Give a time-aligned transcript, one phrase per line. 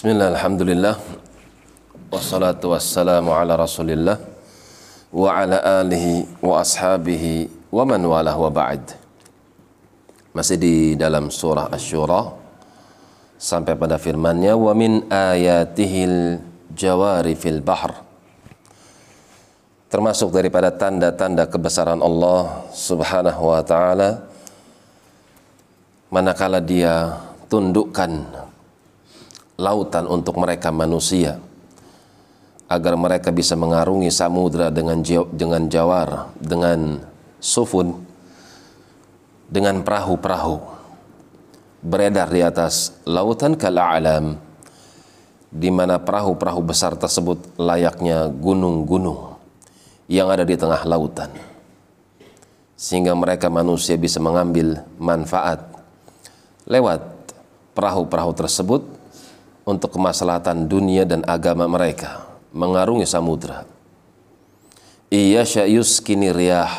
[0.00, 0.96] Bismillah, alhamdulillah.
[2.08, 4.16] Wassalatu wassalamu ala rasulillah
[5.12, 8.96] Wa ala alihi wa ashabihi Wa man walah wa ba'd.
[10.32, 12.32] Masih di dalam surah Ash-Shura
[13.36, 16.40] Sampai pada firmannya Wa min ayatihil
[16.72, 18.00] jawari fil bahr.
[19.92, 24.24] Termasuk daripada tanda-tanda kebesaran Allah subhanahu wa ta'ala
[26.08, 27.20] Manakala dia
[27.52, 28.48] tundukkan
[29.60, 31.36] lautan untuk mereka manusia
[32.64, 37.04] agar mereka bisa mengarungi samudra dengan dengan jawar dengan
[37.36, 38.00] sufun
[39.52, 40.56] dengan perahu-perahu
[41.84, 44.40] beredar di atas lautan kal'alam
[45.50, 49.34] di mana perahu-perahu besar tersebut layaknya gunung-gunung
[50.06, 51.30] yang ada di tengah lautan.
[52.78, 55.66] Sehingga mereka manusia bisa mengambil manfaat
[56.64, 57.02] lewat
[57.74, 58.99] perahu-perahu tersebut
[59.70, 63.62] untuk kemaslahatan dunia dan agama mereka mengarungi samudra.
[65.10, 66.70] Iya yuskini riyah.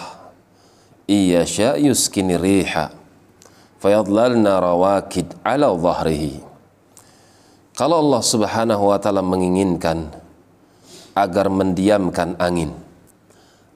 [1.07, 1.43] Iya
[1.79, 2.91] yuskini riha.
[3.81, 6.37] Fayadlalna rawakid ala zahrihi
[7.73, 10.05] Kalau Allah subhanahu wa ta'ala menginginkan
[11.17, 12.77] agar mendiamkan angin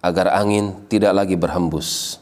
[0.06, 2.22] agar angin tidak lagi berhembus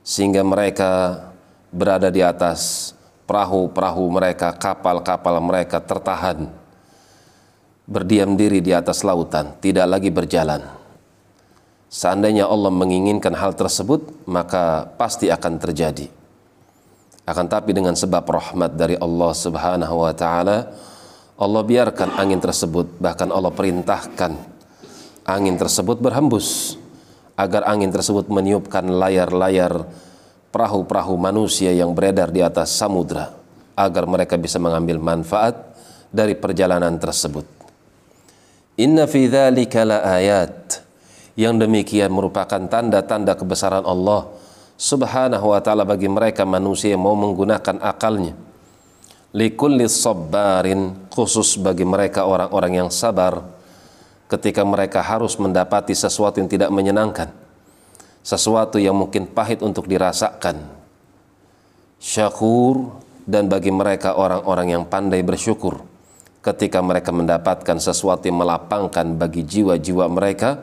[0.00, 1.20] sehingga mereka
[1.68, 2.92] berada di atas
[3.24, 6.48] perahu-perahu mereka, kapal-kapal mereka tertahan
[7.84, 10.64] berdiam diri di atas lautan, tidak lagi berjalan.
[11.92, 16.08] Seandainya Allah menginginkan hal tersebut, maka pasti akan terjadi.
[17.24, 20.74] Akan tapi dengan sebab rahmat dari Allah Subhanahu wa taala,
[21.38, 24.32] Allah biarkan angin tersebut, bahkan Allah perintahkan
[25.24, 26.76] angin tersebut berhembus
[27.34, 29.88] agar angin tersebut meniupkan layar-layar
[30.54, 33.34] perahu-perahu manusia yang beredar di atas samudra
[33.74, 35.58] agar mereka bisa mengambil manfaat
[36.14, 37.42] dari perjalanan tersebut.
[38.78, 40.86] Inna fi dzalika ayat.
[41.34, 44.30] Yang demikian merupakan tanda-tanda kebesaran Allah
[44.78, 48.38] Subhanahu wa taala bagi mereka manusia yang mau menggunakan akalnya.
[49.34, 53.42] Likulli sabbarin khusus bagi mereka orang-orang yang sabar
[54.30, 57.34] ketika mereka harus mendapati sesuatu yang tidak menyenangkan
[58.24, 60.64] sesuatu yang mungkin pahit untuk dirasakan.
[62.00, 65.84] Syakur dan bagi mereka orang-orang yang pandai bersyukur
[66.44, 70.60] ketika mereka mendapatkan sesuatu yang melapangkan bagi jiwa-jiwa mereka,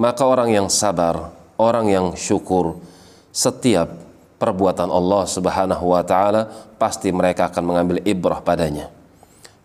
[0.00, 2.80] maka orang yang sabar, orang yang syukur
[3.28, 3.92] setiap
[4.40, 6.48] perbuatan Allah Subhanahu wa taala
[6.80, 8.88] pasti mereka akan mengambil ibrah padanya.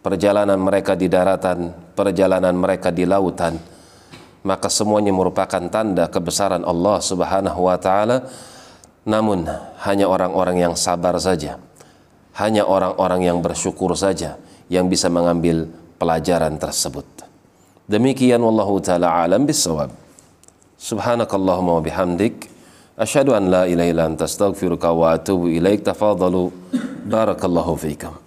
[0.04, 3.56] Perjalanan mereka di daratan, perjalanan mereka di lautan,
[4.46, 8.30] maka semuanya merupakan tanda kebesaran Allah Subhanahu wa taala.
[9.06, 9.50] Namun
[9.86, 11.58] hanya orang-orang yang sabar saja,
[12.38, 14.38] hanya orang-orang yang bersyukur saja
[14.70, 15.66] yang bisa mengambil
[15.98, 17.06] pelajaran tersebut.
[17.90, 19.90] Demikian wallahu taala alam bisawab.
[20.78, 22.50] Subhanakallahumma wa bihamdik
[22.98, 25.86] asyhadu an la ilaha illa anta astaghfiruka wa atubu ilaik.
[25.86, 26.54] Tafadhalu
[27.06, 28.25] barakallahu fiikum.